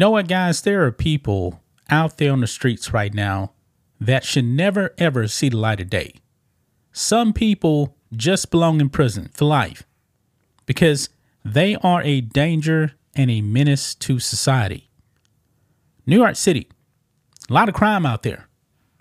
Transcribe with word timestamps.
know 0.00 0.10
what, 0.10 0.28
guys? 0.28 0.62
There 0.62 0.84
are 0.86 0.92
people 0.92 1.60
out 1.90 2.16
there 2.16 2.32
on 2.32 2.40
the 2.40 2.46
streets 2.46 2.92
right 2.92 3.12
now 3.12 3.52
that 4.00 4.24
should 4.24 4.46
never 4.46 4.94
ever 4.96 5.28
see 5.28 5.50
the 5.50 5.58
light 5.58 5.78
of 5.78 5.90
day. 5.90 6.14
Some 6.90 7.34
people 7.34 7.94
just 8.16 8.50
belong 8.50 8.80
in 8.80 8.88
prison 8.88 9.30
for 9.34 9.44
life 9.44 9.84
because 10.64 11.10
they 11.44 11.76
are 11.76 12.02
a 12.02 12.22
danger 12.22 12.92
and 13.14 13.30
a 13.30 13.42
menace 13.42 13.94
to 13.96 14.18
society. 14.18 14.88
New 16.06 16.16
York 16.16 16.36
City, 16.36 16.66
a 17.50 17.52
lot 17.52 17.68
of 17.68 17.74
crime 17.74 18.06
out 18.06 18.22
there. 18.22 18.48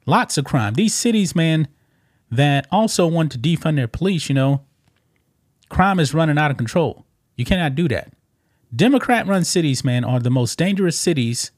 Lots 0.06 0.38
of 0.38 0.44
crime. 0.44 0.74
These 0.74 0.94
cities, 0.94 1.34
man, 1.34 1.70
that 2.30 2.68
also 2.72 3.08
want 3.08 3.32
to 3.32 3.40
defund 3.40 3.78
their 3.78 3.88
police, 3.88 4.28
you 4.28 4.36
know, 4.36 4.66
crime 5.70 6.00
is 6.00 6.14
running 6.14 6.38
out 6.38 6.52
of 6.52 6.58
control. 6.58 7.06
You 7.38 7.46
cannot 7.46 7.76
do 7.76 7.88
that. 7.88 8.12
Democrat 8.76 9.26
run 9.26 9.44
cities, 9.44 9.84
man, 9.84 10.04
are 10.04 10.20
the 10.20 10.30
most 10.30 10.58
dangerous 10.58 10.98
cities 10.98 11.52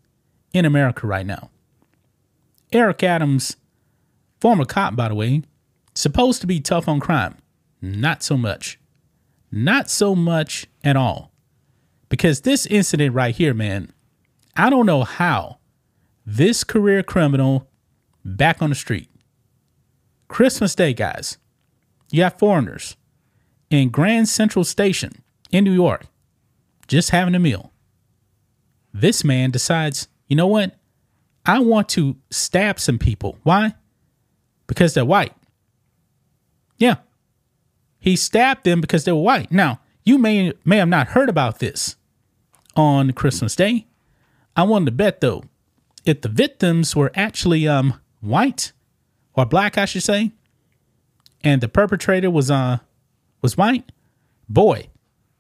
in 0.54 0.66
America 0.66 1.06
right 1.06 1.26
now. 1.26 1.50
Eric 2.72 3.04
Adams, 3.04 3.58
former 4.40 4.66
cop, 4.66 4.96
by 4.96 5.10
the 5.10 5.16
way, 5.16 5.44
supposed 5.94 6.40
to 6.42 6.48
be 6.48 6.60
tough 6.62 6.88
on 6.88 7.00
crime. 7.00 7.38
Not 7.82 8.24
so 8.24 8.38
much. 8.38 8.80
Not 9.52 9.90
so 9.90 10.16
much 10.16 10.68
at 10.84 10.96
all. 10.96 11.32
Because 12.08 12.42
this 12.42 12.66
incident 12.66 13.14
right 13.14 13.36
here, 13.36 13.54
man, 13.54 13.92
I 14.56 14.70
don't 14.70 14.86
know 14.86 15.04
how 15.04 15.58
this 16.26 16.64
career 16.64 17.04
criminal 17.04 17.68
back 18.24 18.62
on 18.62 18.70
the 18.70 18.76
street. 18.76 19.10
Christmas 20.28 20.76
Day, 20.76 20.94
guys. 20.94 21.38
You 22.10 22.24
have 22.24 22.40
foreigners 22.40 22.96
in 23.70 23.90
Grand 23.90 24.30
Central 24.30 24.64
Station 24.64 25.24
in 25.52 25.64
New 25.64 25.74
York 25.74 26.06
just 26.92 27.12
having 27.12 27.36
a 27.36 27.40
meal. 27.40 27.72
This 28.94 29.24
man 29.24 29.50
decides, 29.50 30.10
you 30.28 30.36
know 30.36 30.48
what? 30.48 30.76
I 31.46 31.60
want 31.60 31.88
to 31.90 32.18
stab 32.30 32.80
some 32.82 33.00
people. 33.00 33.38
Why? 33.44 33.76
Because 34.68 34.94
they're 34.94 35.06
white. 35.06 35.34
Yeah. 36.78 36.96
He 37.98 38.18
stabbed 38.18 38.66
them 38.66 38.82
because 38.82 39.06
they 39.06 39.12
were 39.14 39.22
white. 39.22 39.52
Now, 39.52 39.80
you 40.04 40.18
may 40.18 40.54
may 40.66 40.78
have 40.78 40.90
not 40.90 41.10
heard 41.10 41.30
about 41.30 41.60
this 41.60 41.96
on 42.76 43.14
Christmas 43.14 43.56
Day. 43.56 43.88
I 44.56 44.64
wanted 44.64 44.86
to 44.88 44.92
bet 44.92 45.22
though, 45.22 45.44
if 46.04 46.22
the 46.22 46.30
victims 46.30 46.96
were 46.96 47.12
actually 47.16 47.68
um 47.68 48.00
white 48.20 48.74
or 49.34 49.46
black, 49.46 49.78
I 49.78 49.86
should 49.86 50.04
say, 50.04 50.32
and 51.42 51.62
the 51.62 51.70
perpetrator 51.70 52.30
was 52.30 52.52
uh 52.52 52.80
was 53.42 53.56
white, 53.56 53.92
boy, 54.50 54.90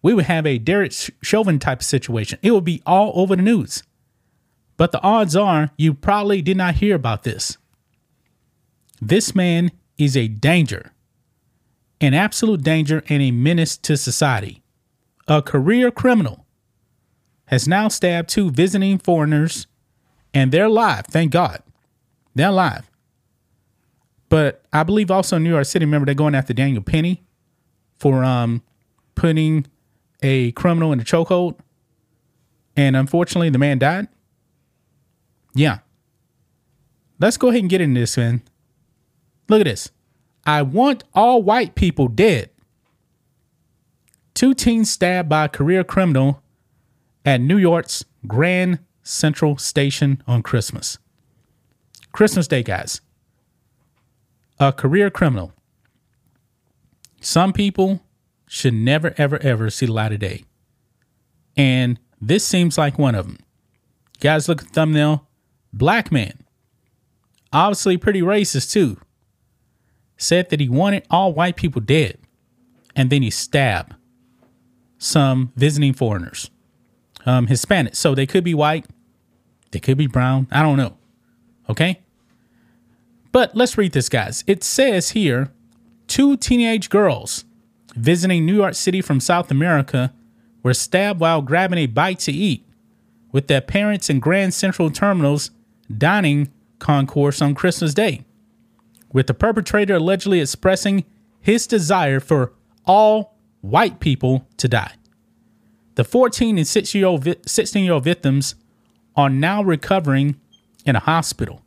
we 0.02 0.14
would 0.14 0.26
have 0.26 0.46
a 0.46 0.58
Derek 0.58 0.94
Chauvin 1.22 1.60
type 1.60 1.84
situation. 1.84 2.40
It 2.42 2.52
would 2.52 2.64
be 2.64 2.82
all 2.86 3.12
over 3.16 3.36
the 3.36 3.42
news. 3.42 3.84
But 4.78 4.92
the 4.92 5.02
odds 5.02 5.36
are 5.36 5.72
you 5.78 5.94
probably 5.94 6.42
did 6.42 6.58
not 6.58 6.76
hear 6.76 6.96
about 6.96 7.24
this. 7.24 7.58
This 9.00 9.36
man 9.36 9.72
is 9.98 10.18
a 10.18 10.28
danger, 10.28 10.92
an 12.00 12.14
absolute 12.14 12.64
danger, 12.64 13.04
and 13.10 13.22
a 13.22 13.32
menace 13.32 13.78
to 13.78 13.96
society. 13.98 14.64
A 15.28 15.42
career 15.42 15.92
criminal 15.92 16.46
has 17.46 17.68
now 17.68 17.88
stabbed 17.88 18.30
two 18.30 18.50
visiting 18.50 18.98
foreigners, 18.98 19.68
and 20.34 20.52
they're 20.52 20.66
alive, 20.66 21.06
thank 21.08 21.32
God. 21.32 21.62
They're 22.34 22.50
alive. 22.50 22.90
But 24.30 24.64
I 24.72 24.84
believe 24.84 25.12
also 25.12 25.38
New 25.38 25.50
York 25.50 25.66
City, 25.66 25.86
remember 25.86 26.06
they're 26.06 26.16
going 26.16 26.36
after 26.36 26.54
Daniel 26.54 26.82
Penny 26.82 27.22
for 28.00 28.24
um 28.24 28.64
putting 29.14 29.68
a 30.22 30.52
criminal 30.53 30.94
in 30.94 31.00
a 31.00 31.03
chokehold, 31.03 31.58
and 32.75 32.95
unfortunately 32.95 33.50
the 33.50 33.58
man 33.58 33.80
died. 33.80 34.08
Yeah. 35.54 35.80
Let's 37.20 37.37
go 37.37 37.49
ahead 37.49 37.61
and 37.61 37.70
get 37.70 37.82
into 37.82 37.99
this, 37.99 38.17
man. 38.17 38.42
Look 39.49 39.61
at 39.61 39.65
this. 39.65 39.92
I 40.45 40.61
want 40.61 41.04
all 41.14 41.43
white 41.43 41.76
people 41.76 42.08
dead. 42.08 42.49
Two 44.33 44.54
teens 44.54 44.89
stabbed 44.89 45.30
by 45.30 45.45
a 45.45 45.49
career 45.49 45.83
criminal 45.83 46.42
at 47.26 47.42
New 47.42 47.58
York's 47.58 48.05
Grand 48.26 48.80
Central 49.04 49.58
Station 49.58 50.23
on 50.26 50.42
Christmas. 50.42 50.98
Christmas 52.11 52.48
Day, 52.48 52.64
guys. 52.64 53.02
A 54.60 54.71
career 54.71 55.10
criminal. 55.10 55.54
Some 57.20 57.54
people 57.54 58.02
should 58.54 58.73
never, 58.73 59.14
ever, 59.16 59.42
ever 59.42 59.70
see 59.70 59.86
the 59.86 59.94
light 59.94 60.12
of 60.12 60.20
day. 60.20 60.44
And 61.56 61.98
this 62.20 62.45
seems 62.45 62.78
like 62.78 63.00
one 63.00 63.16
of 63.16 63.26
them. 63.26 63.38
Guys, 64.20 64.50
look 64.50 64.62
at 64.62 64.67
the 64.67 64.73
thumbnail. 64.73 65.26
Black 65.72 66.12
man. 66.12 66.34
Obviously, 67.54 67.95
pretty 67.95 68.22
racist, 68.22 68.73
too. 68.73 68.98
Said 70.17 70.50
that 70.50 70.60
he 70.60 70.67
wanted 70.67 71.06
all 71.10 71.34
white 71.34 71.56
people 71.56 71.80
dead. 71.80 72.17
And 72.94 73.10
then 73.10 73.22
he 73.22 73.30
stabbed 73.30 73.95
some 74.98 75.54
visiting 75.56 75.94
foreigners, 75.94 76.52
um, 77.26 77.48
Hispanic. 77.48 77.95
So 77.95 78.14
they 78.14 78.28
could 78.28 78.44
be 78.44 78.54
white, 78.54 78.86
they 79.72 79.80
could 79.80 79.98
be 79.98 80.08
brown. 80.08 80.50
I 80.52 80.61
don't 80.61 80.76
know. 80.76 80.98
Okay. 81.70 82.02
But 83.32 83.56
let's 83.56 83.78
read 83.78 83.94
this, 83.94 84.10
guys. 84.10 84.44
It 84.45 84.61
says 84.61 85.11
here 85.11 85.54
two 86.08 86.36
teenage 86.36 86.90
girls 86.90 87.45
visiting 87.96 88.46
New 88.46 88.56
York 88.56 88.76
City 88.76 89.02
from 89.02 89.20
South 89.20 89.52
America 89.52 90.14
were 90.64 90.74
stabbed 90.74 91.20
while 91.20 91.42
grabbing 91.42 91.80
a 91.80 91.88
bite 91.88 92.20
to 92.20 92.32
eat, 92.32 92.66
with 93.32 93.48
their 93.48 93.62
parents 93.62 94.10
in 94.10 94.20
Grand 94.20 94.54
Central 94.54 94.90
Terminal's 94.90 95.52
dining 95.96 96.52
concourse 96.80 97.42
on 97.42 97.56
Christmas 97.56 97.94
Day, 97.94 98.24
with 99.12 99.28
the 99.28 99.34
perpetrator 99.34 99.96
allegedly 99.96 100.40
expressing 100.40 101.06
his 101.40 101.68
desire 101.68 102.20
for 102.20 102.54
all 102.86 103.38
white 103.62 104.00
people 104.00 104.48
to 104.58 104.68
die. 104.68 104.94
The 105.96 106.04
14 106.04 106.58
and 106.58 106.68
16 106.68 107.00
year 107.00 107.08
old, 107.08 107.28
16 107.48 107.84
year 107.84 107.94
old 107.94 108.04
victims 108.04 108.56
are 109.16 109.30
now 109.30 109.62
recovering 109.62 110.40
in 110.86 110.96
a 110.96 111.00
hospital. 111.00 111.62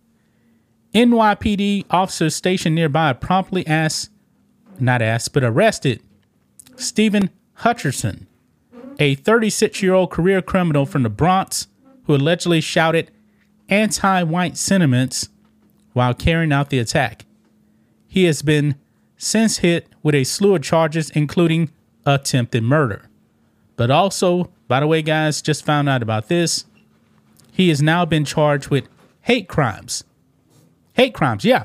NYPD 0.95 1.87
officers 1.91 2.35
stationed 2.35 2.75
nearby 2.75 3.13
promptly 3.13 3.67
asked, 3.67 4.11
not 4.79 5.03
asked, 5.03 5.33
but 5.33 5.45
arrested 5.45 6.01
Stephen 6.77 7.31
Hutcherson, 7.61 8.27
a 8.99 9.15
36 9.15 9.83
year 9.83 9.95
old 9.95 10.11
career 10.11 10.43
criminal 10.43 10.87
from 10.87 11.03
the 11.03 11.11
Bronx 11.11 11.69
who 12.05 12.15
allegedly 12.15 12.61
shouted 12.61 13.11
anti 13.69 14.23
white 14.23 14.57
sentiments 14.57 15.29
while 15.93 16.15
carrying 16.15 16.53
out 16.53 16.71
the 16.71 16.79
attack. 16.79 17.25
He 18.07 18.25
has 18.25 18.43
been 18.43 18.77
since 19.17 19.59
hit 19.59 19.89
with 20.03 20.15
a 20.15 20.25
slew 20.25 20.55
of 20.55 20.63
charges, 20.63 21.11
including 21.11 21.71
attempted 22.05 22.63
murder. 22.63 23.09
But 23.77 23.91
also, 23.91 24.51
by 24.69 24.81
the 24.81 24.87
way, 24.87 25.03
guys, 25.03 25.43
just 25.43 25.65
found 25.65 25.89
out 25.89 26.03
about 26.03 26.29
this. 26.29 26.67
He 27.51 27.69
has 27.69 27.81
now 27.81 28.05
been 28.05 28.25
charged 28.25 28.69
with 28.69 28.89
hate 29.23 29.49
crimes. 29.49 30.05
Hate 30.95 31.15
crimes, 31.15 31.45
yeah. 31.45 31.65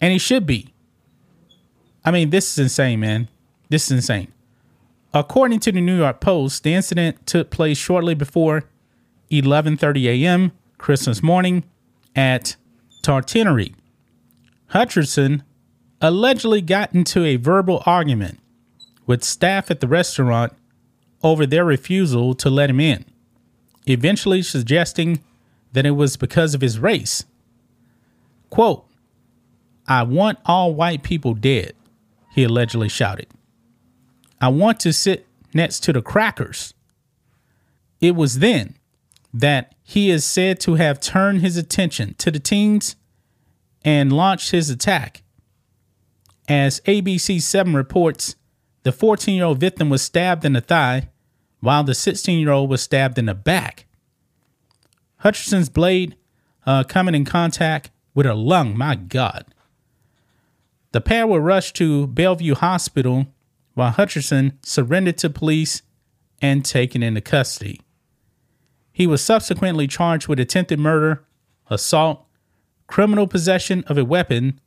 And 0.00 0.12
he 0.12 0.18
should 0.18 0.46
be. 0.46 0.72
I 2.04 2.10
mean, 2.10 2.30
this 2.30 2.52
is 2.52 2.58
insane, 2.58 3.00
man. 3.00 3.28
This 3.72 3.86
is 3.86 3.92
insane. 3.92 4.30
According 5.14 5.60
to 5.60 5.72
the 5.72 5.80
New 5.80 5.96
York 5.96 6.20
Post, 6.20 6.62
the 6.62 6.74
incident 6.74 7.26
took 7.26 7.48
place 7.48 7.78
shortly 7.78 8.14
before 8.14 8.64
11:30 9.30 10.08
a.m. 10.08 10.52
Christmas 10.76 11.22
morning 11.22 11.64
at 12.14 12.56
Tartinery. 13.02 13.74
Hutcherson 14.74 15.40
allegedly 16.02 16.60
got 16.60 16.92
into 16.92 17.24
a 17.24 17.36
verbal 17.36 17.82
argument 17.86 18.40
with 19.06 19.24
staff 19.24 19.70
at 19.70 19.80
the 19.80 19.88
restaurant 19.88 20.52
over 21.22 21.46
their 21.46 21.64
refusal 21.64 22.34
to 22.34 22.50
let 22.50 22.68
him 22.68 22.78
in, 22.78 23.06
eventually 23.86 24.42
suggesting 24.42 25.24
that 25.72 25.86
it 25.86 25.92
was 25.92 26.18
because 26.18 26.54
of 26.54 26.60
his 26.60 26.78
race. 26.78 27.24
Quote, 28.50 28.84
I 29.88 30.02
want 30.02 30.40
all 30.44 30.74
white 30.74 31.02
people 31.02 31.32
dead, 31.32 31.72
he 32.34 32.44
allegedly 32.44 32.90
shouted. 32.90 33.28
I 34.42 34.48
want 34.48 34.80
to 34.80 34.92
sit 34.92 35.28
next 35.54 35.84
to 35.84 35.92
the 35.92 36.02
crackers. 36.02 36.74
It 38.00 38.16
was 38.16 38.40
then 38.40 38.76
that 39.32 39.76
he 39.84 40.10
is 40.10 40.24
said 40.24 40.58
to 40.60 40.74
have 40.74 41.00
turned 41.00 41.42
his 41.42 41.56
attention 41.56 42.14
to 42.14 42.32
the 42.32 42.40
teens 42.40 42.96
and 43.84 44.12
launched 44.12 44.50
his 44.50 44.68
attack. 44.68 45.22
As 46.48 46.80
ABC 46.80 47.40
7 47.40 47.72
reports, 47.72 48.34
the 48.82 48.90
14 48.90 49.36
year 49.36 49.44
old 49.44 49.58
victim 49.58 49.88
was 49.88 50.02
stabbed 50.02 50.44
in 50.44 50.54
the 50.54 50.60
thigh, 50.60 51.08
while 51.60 51.84
the 51.84 51.94
16 51.94 52.40
year 52.40 52.50
old 52.50 52.68
was 52.68 52.82
stabbed 52.82 53.18
in 53.18 53.26
the 53.26 53.34
back. 53.34 53.86
Hutcherson's 55.18 55.68
blade 55.68 56.16
uh, 56.66 56.82
coming 56.82 57.14
in 57.14 57.24
contact 57.24 57.92
with 58.12 58.26
her 58.26 58.34
lung. 58.34 58.76
My 58.76 58.96
God. 58.96 59.46
The 60.90 61.00
pair 61.00 61.28
were 61.28 61.40
rushed 61.40 61.76
to 61.76 62.08
Bellevue 62.08 62.56
Hospital 62.56 63.28
while 63.74 63.92
Hutcherson 63.92 64.54
surrendered 64.64 65.18
to 65.18 65.30
police 65.30 65.82
and 66.40 66.64
taken 66.64 67.02
into 67.02 67.20
custody. 67.20 67.80
He 68.92 69.06
was 69.06 69.24
subsequently 69.24 69.86
charged 69.86 70.28
with 70.28 70.38
attempted 70.38 70.78
murder, 70.78 71.24
assault, 71.70 72.26
criminal 72.86 73.26
possession 73.26 73.84
of 73.86 73.96
a 73.96 74.04
weapon, 74.04 74.60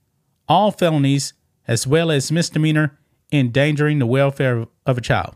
all 0.47 0.71
felonies, 0.71 1.33
as 1.67 1.85
well 1.85 2.09
as 2.09 2.31
misdemeanor 2.31 2.97
endangering 3.31 3.99
the 3.99 4.05
welfare 4.05 4.65
of 4.85 4.97
a 4.97 5.01
child. 5.01 5.35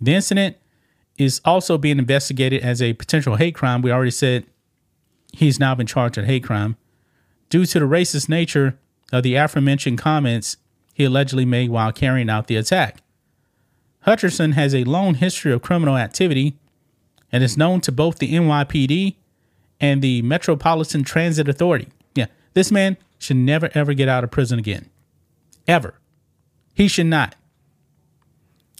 The 0.00 0.14
incident 0.14 0.56
is 1.16 1.40
also 1.44 1.76
being 1.78 1.98
investigated 1.98 2.62
as 2.62 2.80
a 2.80 2.94
potential 2.94 3.36
hate 3.36 3.54
crime. 3.54 3.82
We 3.82 3.90
already 3.90 4.12
said 4.12 4.46
he's 5.32 5.58
now 5.58 5.74
been 5.74 5.86
charged 5.86 6.16
with 6.16 6.26
hate 6.26 6.44
crime 6.44 6.76
due 7.50 7.66
to 7.66 7.80
the 7.80 7.86
racist 7.86 8.28
nature 8.28 8.78
of 9.12 9.22
the 9.22 9.34
aforementioned 9.34 9.98
comments 9.98 10.56
he 10.98 11.04
allegedly 11.04 11.44
made 11.44 11.70
while 11.70 11.92
carrying 11.92 12.28
out 12.28 12.48
the 12.48 12.56
attack. 12.56 13.00
Hutcherson 14.04 14.54
has 14.54 14.74
a 14.74 14.82
long 14.82 15.14
history 15.14 15.52
of 15.52 15.62
criminal 15.62 15.96
activity 15.96 16.56
and 17.30 17.44
is 17.44 17.56
known 17.56 17.80
to 17.82 17.92
both 17.92 18.18
the 18.18 18.34
NYPD 18.34 19.14
and 19.80 20.02
the 20.02 20.22
Metropolitan 20.22 21.04
Transit 21.04 21.48
Authority. 21.48 21.86
Yeah, 22.16 22.26
this 22.54 22.72
man 22.72 22.96
should 23.16 23.36
never 23.36 23.70
ever 23.74 23.94
get 23.94 24.08
out 24.08 24.24
of 24.24 24.32
prison 24.32 24.58
again. 24.58 24.90
Ever. 25.68 25.94
He 26.74 26.88
should 26.88 27.06
not. 27.06 27.36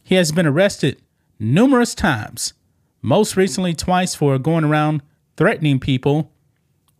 He 0.02 0.16
has 0.16 0.32
been 0.32 0.46
arrested 0.46 1.00
numerous 1.38 1.94
times, 1.94 2.52
most 3.00 3.36
recently 3.36 3.74
twice 3.74 4.16
for 4.16 4.36
going 4.40 4.64
around 4.64 5.02
threatening 5.36 5.78
people 5.78 6.32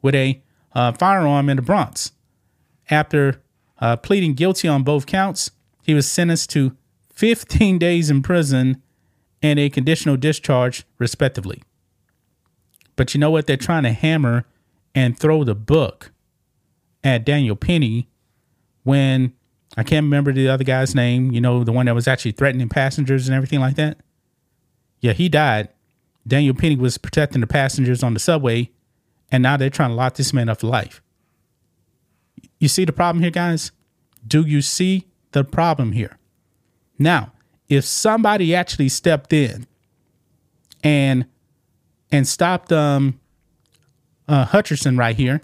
with 0.01 0.15
a 0.15 0.41
uh, 0.77 0.93
firearm 0.93 1.49
in 1.49 1.57
the 1.57 1.63
Bronx. 1.63 2.13
After 2.89 3.43
uh, 3.81 3.97
pleading 3.97 4.35
guilty 4.35 4.69
on 4.69 4.83
both 4.83 5.07
counts, 5.07 5.51
he 5.83 5.95
was 5.95 6.11
sentenced 6.11 6.51
to 6.51 6.77
15 7.15 7.79
days 7.79 8.11
in 8.11 8.23
prison 8.23 8.83
and 9.43 9.59
a 9.59 9.71
conditional 9.71 10.17
discharge, 10.17 10.85
respectively. 10.99 11.63
But 12.97 13.15
you 13.15 13.21
know 13.21 13.31
what? 13.31 13.47
They're 13.47 13.57
trying 13.57 13.85
to 13.85 13.93
hammer 13.93 14.45
and 14.95 15.19
throw 15.19 15.45
the 15.45 15.55
book 15.55 16.11
at 17.05 17.25
Daniel 17.25 17.55
Penny 17.55 18.09
when 18.83 19.33
I 19.77 19.85
can't 19.85 20.05
remember 20.05 20.33
the 20.33 20.49
other 20.49 20.65
guy's 20.65 20.95
name, 20.95 21.31
you 21.31 21.41
know, 21.41 21.63
the 21.63 21.73
one 21.73 21.87
that 21.87 21.95
was 21.95 22.09
actually 22.09 22.33
threatening 22.33 22.69
passengers 22.69 23.29
and 23.29 23.35
everything 23.37 23.61
like 23.61 23.77
that. 23.77 23.99
Yeah, 25.01 25.13
he 25.13 25.29
died. 25.29 25.69
Daniel 26.27 26.55
Penny 26.55 26.77
was 26.77 26.99
protecting 26.99 27.41
the 27.41 27.47
passengers 27.47 28.03
on 28.03 28.15
the 28.15 28.21
subway, 28.21 28.71
and 29.31 29.43
now 29.43 29.57
they're 29.57 29.71
trying 29.71 29.91
to 29.91 29.95
lock 29.95 30.15
this 30.15 30.33
man 30.33 30.49
up 30.49 30.61
for 30.61 30.67
life. 30.67 31.01
You 32.59 32.69
see 32.69 32.85
the 32.85 32.93
problem 32.93 33.23
here, 33.23 33.31
guys? 33.31 33.73
Do 34.27 34.43
you 34.43 34.63
see 34.63 35.07
the 35.33 35.45
problem 35.45 35.93
here? 35.93 36.19
Now, 36.99 37.33
if 37.69 37.85
somebody 37.85 38.55
actually 38.55 38.89
stepped 38.89 39.33
in 39.33 39.67
and 40.83 41.27
and 42.11 42.27
stopped 42.27 42.73
um 42.73 43.21
uh, 44.27 44.47
Hutcherson 44.47 44.99
right 44.99 45.17
here, 45.17 45.41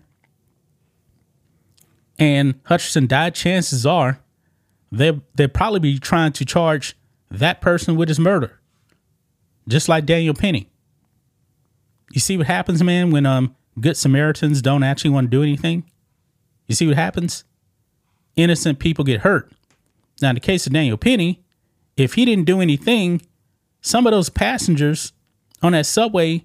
and 2.19 2.63
Hutcherson 2.65 3.09
died, 3.09 3.35
chances 3.35 3.87
are 3.87 4.21
they 4.91 5.21
they'd 5.35 5.55
probably 5.55 5.81
be 5.81 5.99
trying 5.99 6.33
to 6.33 6.45
charge 6.45 6.97
that 7.31 7.61
person 7.61 7.97
with 7.97 8.09
his 8.09 8.19
murder, 8.19 8.61
just 9.69 9.89
like 9.89 10.07
Daniel 10.07 10.35
Penny. 10.35 10.69
You 12.13 12.21
see 12.21 12.37
what 12.37 12.47
happens, 12.47 12.83
man, 12.83 13.11
when 13.11 13.27
um 13.27 13.55
good 13.81 13.97
Samaritans 13.97 14.63
don't 14.63 14.83
actually 14.83 15.11
want 15.11 15.31
to 15.31 15.37
do 15.37 15.43
anything. 15.43 15.85
You 16.67 16.75
see 16.75 16.87
what 16.87 16.97
happens? 16.97 17.45
Innocent 18.37 18.79
people 18.79 19.05
get 19.05 19.21
hurt. 19.21 19.53
Now, 20.21 20.31
in 20.31 20.35
the 20.35 20.41
case 20.41 20.67
of 20.67 20.73
Daniel 20.73 20.97
Penny, 20.97 21.43
if 21.97 22.15
he 22.15 22.25
didn't 22.25 22.45
do 22.47 22.61
anything, 22.61 23.23
some 23.81 24.07
of 24.07 24.13
those 24.13 24.29
passengers 24.29 25.13
on 25.63 25.73
that 25.73 25.87
subway 25.87 26.45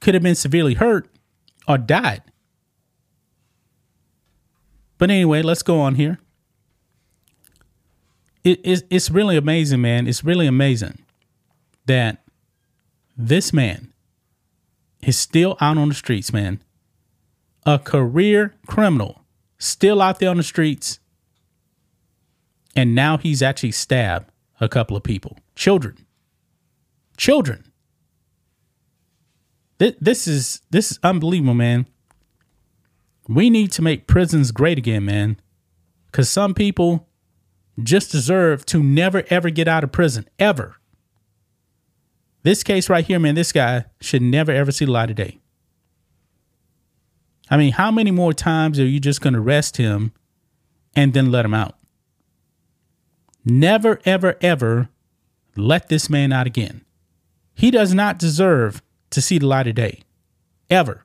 could 0.00 0.14
have 0.14 0.22
been 0.22 0.34
severely 0.34 0.74
hurt 0.74 1.08
or 1.68 1.78
died. 1.78 2.22
But 4.98 5.10
anyway, 5.10 5.42
let's 5.42 5.62
go 5.62 5.80
on 5.80 5.94
here. 5.94 6.18
It, 8.44 8.60
it's, 8.64 8.82
it's 8.90 9.10
really 9.10 9.36
amazing, 9.36 9.80
man. 9.80 10.06
It's 10.06 10.24
really 10.24 10.46
amazing 10.46 10.98
that 11.86 12.22
this 13.16 13.52
man 13.52 13.92
is 15.02 15.18
still 15.18 15.56
out 15.60 15.76
on 15.76 15.88
the 15.88 15.94
streets, 15.94 16.32
man. 16.32 16.62
A 17.66 17.78
career 17.78 18.54
criminal, 18.66 19.24
still 19.58 20.00
out 20.00 20.18
there 20.18 20.30
on 20.30 20.38
the 20.38 20.42
streets. 20.42 20.98
And 22.74 22.94
now 22.94 23.18
he's 23.18 23.42
actually 23.42 23.72
stabbed 23.72 24.30
a 24.60 24.68
couple 24.68 24.96
of 24.96 25.02
people, 25.02 25.38
children, 25.56 26.06
children. 27.16 27.64
This, 29.78 30.28
is 30.28 30.60
this 30.70 30.92
is 30.92 30.98
unbelievable, 31.02 31.54
man. 31.54 31.86
We 33.26 33.48
need 33.48 33.72
to 33.72 33.82
make 33.82 34.06
prisons 34.06 34.52
great 34.52 34.76
again, 34.76 35.06
man. 35.06 35.40
Cause 36.12 36.28
some 36.28 36.54
people 36.54 37.08
just 37.82 38.12
deserve 38.12 38.66
to 38.66 38.82
never 38.82 39.24
ever 39.30 39.50
get 39.50 39.68
out 39.68 39.84
of 39.84 39.92
prison 39.92 40.28
ever. 40.38 40.76
This 42.42 42.62
case 42.62 42.88
right 42.88 43.04
here, 43.04 43.18
man, 43.18 43.34
this 43.34 43.52
guy 43.52 43.84
should 44.00 44.22
never 44.22 44.52
ever 44.52 44.72
see 44.72 44.84
the 44.84 44.90
light 44.90 45.10
of 45.10 45.16
day. 45.16 45.39
I 47.50 47.56
mean, 47.56 47.72
how 47.72 47.90
many 47.90 48.10
more 48.10 48.32
times 48.32 48.78
are 48.78 48.86
you 48.86 49.00
just 49.00 49.20
going 49.20 49.34
to 49.34 49.40
arrest 49.40 49.76
him 49.76 50.12
and 50.94 51.12
then 51.12 51.32
let 51.32 51.44
him 51.44 51.54
out? 51.54 51.76
Never, 53.44 53.98
ever, 54.04 54.36
ever 54.40 54.88
let 55.56 55.88
this 55.88 56.08
man 56.08 56.32
out 56.32 56.46
again. 56.46 56.84
He 57.54 57.70
does 57.70 57.92
not 57.92 58.18
deserve 58.18 58.82
to 59.10 59.20
see 59.20 59.38
the 59.38 59.46
light 59.46 59.66
of 59.66 59.74
day. 59.74 60.00
Ever. 60.68 61.04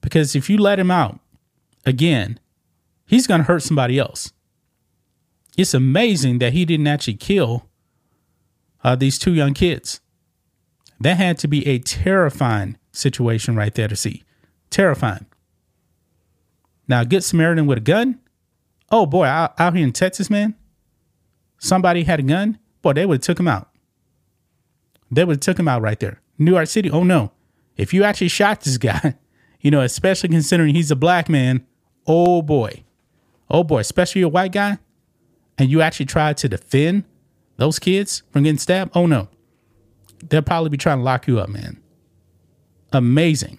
Because 0.00 0.34
if 0.34 0.48
you 0.48 0.56
let 0.56 0.78
him 0.78 0.90
out 0.90 1.20
again, 1.84 2.40
he's 3.06 3.26
going 3.26 3.42
to 3.42 3.46
hurt 3.46 3.62
somebody 3.62 3.98
else. 3.98 4.32
It's 5.58 5.74
amazing 5.74 6.38
that 6.38 6.54
he 6.54 6.64
didn't 6.64 6.86
actually 6.86 7.14
kill 7.14 7.66
uh, 8.82 8.96
these 8.96 9.18
two 9.18 9.34
young 9.34 9.52
kids. 9.52 10.00
That 10.98 11.18
had 11.18 11.38
to 11.38 11.48
be 11.48 11.66
a 11.66 11.78
terrifying 11.78 12.78
situation 12.92 13.56
right 13.56 13.74
there 13.74 13.88
to 13.88 13.96
see. 13.96 14.22
Terrifying. 14.70 15.26
Now, 16.88 17.04
Good 17.04 17.22
Samaritan 17.22 17.66
with 17.66 17.78
a 17.78 17.82
gun. 17.82 18.20
Oh 18.90 19.06
boy, 19.06 19.24
out, 19.24 19.58
out 19.60 19.76
here 19.76 19.84
in 19.84 19.92
Texas, 19.92 20.28
man, 20.28 20.56
somebody 21.58 22.02
had 22.02 22.18
a 22.18 22.24
gun, 22.24 22.58
boy, 22.82 22.94
they 22.94 23.06
would 23.06 23.18
have 23.18 23.22
took 23.22 23.38
him 23.38 23.46
out. 23.46 23.68
They 25.10 25.24
would 25.24 25.36
have 25.36 25.40
took 25.40 25.58
him 25.58 25.68
out 25.68 25.82
right 25.82 25.98
there. 26.00 26.20
New 26.38 26.52
York 26.52 26.66
City, 26.66 26.90
oh 26.90 27.04
no. 27.04 27.32
If 27.76 27.94
you 27.94 28.02
actually 28.02 28.28
shot 28.28 28.62
this 28.62 28.78
guy, 28.78 29.14
you 29.60 29.70
know, 29.70 29.82
especially 29.82 30.30
considering 30.30 30.74
he's 30.74 30.90
a 30.90 30.96
black 30.96 31.28
man, 31.28 31.64
oh 32.06 32.42
boy. 32.42 32.82
Oh 33.48 33.62
boy, 33.62 33.80
especially 33.80 34.22
a 34.22 34.28
white 34.28 34.52
guy, 34.52 34.78
and 35.58 35.70
you 35.70 35.82
actually 35.82 36.06
tried 36.06 36.36
to 36.38 36.48
defend 36.48 37.04
those 37.56 37.78
kids 37.78 38.22
from 38.30 38.44
getting 38.44 38.58
stabbed, 38.58 38.92
oh 38.94 39.06
no. 39.06 39.28
They'll 40.28 40.42
probably 40.42 40.70
be 40.70 40.76
trying 40.76 40.98
to 40.98 41.04
lock 41.04 41.26
you 41.26 41.38
up, 41.38 41.48
man. 41.48 41.80
Amazing. 42.92 43.58